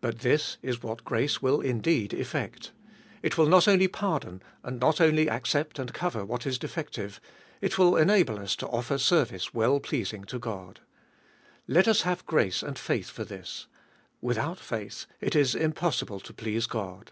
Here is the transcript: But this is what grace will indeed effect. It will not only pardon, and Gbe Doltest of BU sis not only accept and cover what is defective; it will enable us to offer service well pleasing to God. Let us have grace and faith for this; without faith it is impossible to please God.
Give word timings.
But 0.00 0.20
this 0.20 0.56
is 0.62 0.84
what 0.84 1.02
grace 1.04 1.42
will 1.42 1.60
indeed 1.60 2.14
effect. 2.14 2.70
It 3.24 3.36
will 3.36 3.48
not 3.48 3.66
only 3.66 3.88
pardon, 3.88 4.40
and 4.62 4.78
Gbe 4.80 4.80
Doltest 4.80 4.80
of 4.80 4.80
BU 4.80 4.80
sis 4.80 4.80
not 4.80 5.00
only 5.00 5.28
accept 5.30 5.78
and 5.80 5.92
cover 5.94 6.24
what 6.24 6.46
is 6.46 6.58
defective; 6.60 7.20
it 7.60 7.76
will 7.76 7.96
enable 7.96 8.38
us 8.38 8.54
to 8.54 8.68
offer 8.68 8.98
service 8.98 9.52
well 9.52 9.80
pleasing 9.80 10.22
to 10.26 10.38
God. 10.38 10.78
Let 11.66 11.88
us 11.88 12.02
have 12.02 12.24
grace 12.24 12.62
and 12.62 12.78
faith 12.78 13.10
for 13.10 13.24
this; 13.24 13.66
without 14.20 14.60
faith 14.60 15.06
it 15.20 15.34
is 15.34 15.56
impossible 15.56 16.20
to 16.20 16.32
please 16.32 16.66
God. 16.66 17.10